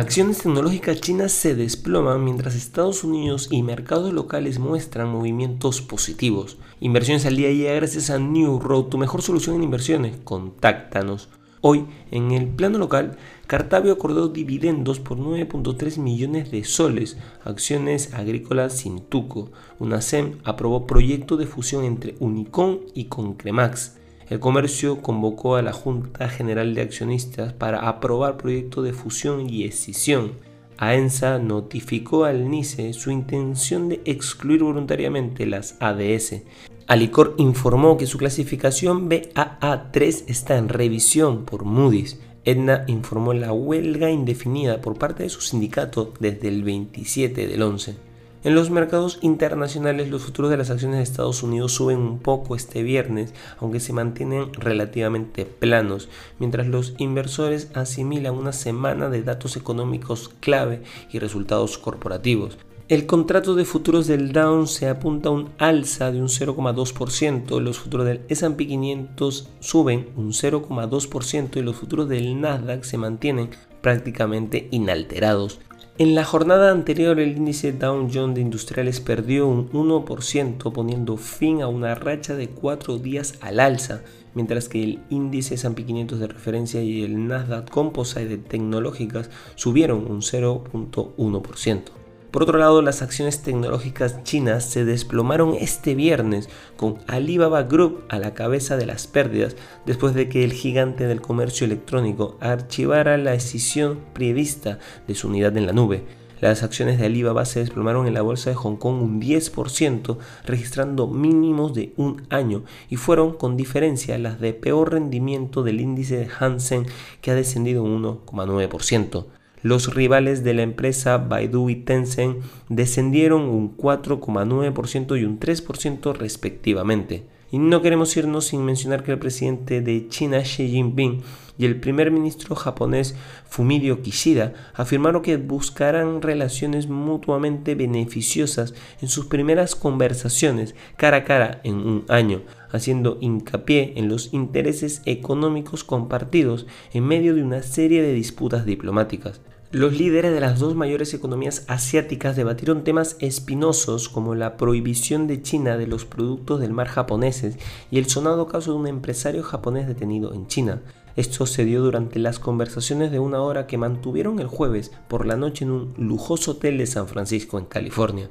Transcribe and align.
Acciones 0.00 0.38
tecnológicas 0.38 0.98
chinas 0.98 1.30
se 1.30 1.54
desploman 1.54 2.24
mientras 2.24 2.54
Estados 2.54 3.04
Unidos 3.04 3.48
y 3.50 3.62
mercados 3.62 4.14
locales 4.14 4.58
muestran 4.58 5.10
movimientos 5.10 5.82
positivos. 5.82 6.56
Inversiones 6.80 7.26
al 7.26 7.36
día 7.36 7.50
día 7.50 7.74
gracias 7.74 8.08
a 8.08 8.18
New 8.18 8.60
Road, 8.60 8.84
tu 8.84 8.96
mejor 8.96 9.20
solución 9.20 9.56
en 9.56 9.62
inversiones. 9.62 10.16
Contáctanos. 10.24 11.28
Hoy, 11.60 11.84
en 12.10 12.30
el 12.30 12.48
plano 12.48 12.78
local, 12.78 13.18
Cartavio 13.46 13.92
acordó 13.92 14.28
dividendos 14.28 15.00
por 15.00 15.18
9.3 15.18 15.98
millones 15.98 16.50
de 16.50 16.64
soles, 16.64 17.18
acciones 17.44 18.14
agrícolas 18.14 18.78
Sintuco. 18.78 19.50
UNASEM 19.80 20.38
aprobó 20.44 20.86
proyecto 20.86 21.36
de 21.36 21.44
fusión 21.44 21.84
entre 21.84 22.16
Unicom 22.20 22.78
y 22.94 23.04
Concremax. 23.04 23.99
El 24.30 24.38
comercio 24.38 25.02
convocó 25.02 25.56
a 25.56 25.62
la 25.62 25.72
Junta 25.72 26.28
General 26.28 26.72
de 26.72 26.82
Accionistas 26.82 27.52
para 27.52 27.88
aprobar 27.88 28.36
proyecto 28.36 28.80
de 28.80 28.92
fusión 28.92 29.50
y 29.50 29.64
escisión. 29.64 30.34
AENSA 30.78 31.40
notificó 31.40 32.24
al 32.24 32.48
NICE 32.48 32.92
su 32.92 33.10
intención 33.10 33.88
de 33.88 34.00
excluir 34.04 34.62
voluntariamente 34.62 35.46
las 35.46 35.76
ADS. 35.80 36.42
Alicor 36.86 37.34
informó 37.38 37.96
que 37.96 38.06
su 38.06 38.18
clasificación 38.18 39.10
BAA3 39.10 40.24
está 40.28 40.58
en 40.58 40.68
revisión 40.68 41.44
por 41.44 41.64
Moody's. 41.64 42.20
Edna 42.44 42.84
informó 42.86 43.34
la 43.34 43.52
huelga 43.52 44.10
indefinida 44.10 44.80
por 44.80 44.96
parte 44.96 45.24
de 45.24 45.28
su 45.28 45.40
sindicato 45.40 46.14
desde 46.20 46.46
el 46.46 46.62
27 46.62 47.48
del 47.48 47.62
11. 47.62 48.09
En 48.42 48.54
los 48.54 48.70
mercados 48.70 49.18
internacionales 49.20 50.08
los 50.08 50.22
futuros 50.22 50.50
de 50.50 50.56
las 50.56 50.70
acciones 50.70 50.96
de 50.96 51.02
Estados 51.02 51.42
Unidos 51.42 51.72
suben 51.72 51.98
un 51.98 52.20
poco 52.20 52.56
este 52.56 52.82
viernes, 52.82 53.34
aunque 53.58 53.80
se 53.80 53.92
mantienen 53.92 54.54
relativamente 54.54 55.44
planos, 55.44 56.08
mientras 56.38 56.66
los 56.66 56.94
inversores 56.96 57.70
asimilan 57.74 58.34
una 58.34 58.54
semana 58.54 59.10
de 59.10 59.22
datos 59.22 59.58
económicos 59.58 60.30
clave 60.40 60.82
y 61.12 61.18
resultados 61.18 61.76
corporativos. 61.76 62.56
El 62.88 63.04
contrato 63.04 63.54
de 63.54 63.66
futuros 63.66 64.06
del 64.06 64.32
Dow 64.32 64.66
se 64.66 64.88
apunta 64.88 65.28
a 65.28 65.32
un 65.32 65.50
alza 65.58 66.10
de 66.10 66.22
un 66.22 66.28
0,2%, 66.28 67.60
los 67.60 67.78
futuros 67.78 68.06
del 68.06 68.22
S&P 68.28 68.66
500 68.66 69.50
suben 69.60 70.08
un 70.16 70.32
0,2% 70.32 71.56
y 71.58 71.62
los 71.62 71.76
futuros 71.76 72.08
del 72.08 72.40
Nasdaq 72.40 72.84
se 72.84 72.96
mantienen 72.96 73.50
prácticamente 73.82 74.66
inalterados. 74.70 75.60
En 76.00 76.14
la 76.14 76.24
jornada 76.24 76.70
anterior 76.70 77.20
el 77.20 77.36
índice 77.36 77.72
Dow 77.72 78.08
Jones 78.10 78.34
de 78.34 78.40
Industriales 78.40 79.00
perdió 79.00 79.46
un 79.46 79.70
1% 79.70 80.72
poniendo 80.72 81.18
fin 81.18 81.60
a 81.60 81.68
una 81.68 81.94
racha 81.94 82.34
de 82.34 82.48
4 82.48 82.96
días 82.96 83.34
al 83.42 83.60
alza, 83.60 84.00
mientras 84.32 84.70
que 84.70 84.82
el 84.82 85.00
índice 85.10 85.56
S&P 85.56 85.84
500 85.84 86.18
de 86.18 86.26
referencia 86.26 86.82
y 86.82 87.02
el 87.02 87.28
Nasdaq 87.28 87.68
Composite 87.68 88.28
de 88.28 88.38
tecnológicas 88.38 89.28
subieron 89.56 90.10
un 90.10 90.22
0.1%. 90.22 91.99
Por 92.30 92.44
otro 92.44 92.58
lado, 92.58 92.80
las 92.80 93.02
acciones 93.02 93.42
tecnológicas 93.42 94.22
chinas 94.22 94.64
se 94.64 94.84
desplomaron 94.84 95.56
este 95.58 95.96
viernes 95.96 96.48
con 96.76 96.98
Alibaba 97.08 97.64
Group 97.64 98.04
a 98.08 98.20
la 98.20 98.34
cabeza 98.34 98.76
de 98.76 98.86
las 98.86 99.08
pérdidas 99.08 99.56
después 99.84 100.14
de 100.14 100.28
que 100.28 100.44
el 100.44 100.52
gigante 100.52 101.08
del 101.08 101.20
comercio 101.20 101.64
electrónico 101.64 102.36
archivara 102.40 103.16
la 103.16 103.32
decisión 103.32 103.98
prevista 104.12 104.78
de 105.08 105.16
su 105.16 105.26
unidad 105.26 105.56
en 105.56 105.66
la 105.66 105.72
nube. 105.72 106.04
Las 106.40 106.62
acciones 106.62 107.00
de 107.00 107.06
Alibaba 107.06 107.44
se 107.44 107.60
desplomaron 107.60 108.06
en 108.06 108.14
la 108.14 108.22
bolsa 108.22 108.50
de 108.50 108.56
Hong 108.56 108.76
Kong 108.76 109.02
un 109.02 109.20
10%, 109.20 110.16
registrando 110.46 111.08
mínimos 111.08 111.74
de 111.74 111.92
un 111.96 112.22
año 112.30 112.62
y 112.88 112.96
fueron 112.96 113.32
con 113.32 113.56
diferencia 113.56 114.16
las 114.18 114.40
de 114.40 114.54
peor 114.54 114.92
rendimiento 114.92 115.64
del 115.64 115.80
índice 115.80 116.16
de 116.16 116.28
Hansen 116.38 116.86
que 117.20 117.32
ha 117.32 117.34
descendido 117.34 117.82
un 117.82 118.04
1,9%. 118.04 119.26
Los 119.62 119.94
rivales 119.94 120.42
de 120.42 120.54
la 120.54 120.62
empresa 120.62 121.18
Baidu 121.18 121.68
y 121.68 121.76
Tencent 121.76 122.38
descendieron 122.70 123.42
un 123.42 123.76
4,9% 123.76 125.20
y 125.20 125.24
un 125.24 125.38
3% 125.38 126.14
respectivamente. 126.14 127.24
Y 127.52 127.58
no 127.58 127.82
queremos 127.82 128.16
irnos 128.16 128.46
sin 128.46 128.64
mencionar 128.64 129.02
que 129.02 129.12
el 129.12 129.18
presidente 129.18 129.82
de 129.82 130.08
China 130.08 130.40
Xi 130.42 130.68
Jinping 130.68 131.20
y 131.58 131.66
el 131.66 131.78
primer 131.78 132.10
ministro 132.10 132.56
japonés 132.56 133.14
Fumio 133.46 134.00
Kishida 134.00 134.54
afirmaron 134.72 135.20
que 135.20 135.36
buscarán 135.36 136.22
relaciones 136.22 136.88
mutuamente 136.88 137.74
beneficiosas 137.74 138.72
en 139.02 139.08
sus 139.08 139.26
primeras 139.26 139.74
conversaciones 139.74 140.74
cara 140.96 141.18
a 141.18 141.24
cara 141.24 141.60
en 141.64 141.74
un 141.74 142.04
año, 142.08 142.40
haciendo 142.70 143.18
hincapié 143.20 143.92
en 143.96 144.08
los 144.08 144.32
intereses 144.32 145.02
económicos 145.04 145.84
compartidos 145.84 146.66
en 146.94 147.04
medio 147.04 147.34
de 147.34 147.42
una 147.42 147.62
serie 147.62 148.00
de 148.00 148.14
disputas 148.14 148.64
diplomáticas. 148.64 149.42
Los 149.72 149.96
líderes 149.96 150.32
de 150.32 150.40
las 150.40 150.58
dos 150.58 150.74
mayores 150.74 151.14
economías 151.14 151.64
asiáticas 151.68 152.34
debatieron 152.34 152.82
temas 152.82 153.16
espinosos 153.20 154.08
como 154.08 154.34
la 154.34 154.56
prohibición 154.56 155.28
de 155.28 155.42
China 155.42 155.76
de 155.76 155.86
los 155.86 156.04
productos 156.04 156.58
del 156.58 156.72
mar 156.72 156.88
japoneses 156.88 157.56
y 157.88 157.98
el 157.98 158.06
sonado 158.06 158.48
caso 158.48 158.72
de 158.72 158.78
un 158.78 158.88
empresario 158.88 159.44
japonés 159.44 159.86
detenido 159.86 160.34
en 160.34 160.48
China. 160.48 160.82
Esto 161.14 161.46
se 161.46 161.64
dio 161.64 161.82
durante 161.82 162.18
las 162.18 162.40
conversaciones 162.40 163.12
de 163.12 163.20
una 163.20 163.42
hora 163.42 163.68
que 163.68 163.78
mantuvieron 163.78 164.40
el 164.40 164.48
jueves 164.48 164.90
por 165.06 165.24
la 165.24 165.36
noche 165.36 165.64
en 165.64 165.70
un 165.70 165.94
lujoso 165.96 166.52
hotel 166.52 166.76
de 166.76 166.86
San 166.86 167.06
Francisco, 167.06 167.56
en 167.56 167.66
California. 167.66 168.28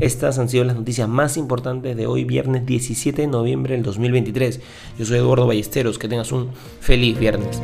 Estas 0.00 0.40
han 0.40 0.48
sido 0.48 0.64
las 0.64 0.74
noticias 0.74 1.08
más 1.08 1.36
importantes 1.36 1.96
de 1.96 2.08
hoy, 2.08 2.24
viernes 2.24 2.66
17 2.66 3.22
de 3.22 3.28
noviembre 3.28 3.74
del 3.74 3.84
2023. 3.84 4.60
Yo 4.98 5.04
soy 5.04 5.18
Eduardo 5.18 5.46
Ballesteros, 5.46 6.00
que 6.00 6.08
tengas 6.08 6.32
un 6.32 6.50
feliz 6.80 7.16
viernes. 7.16 7.62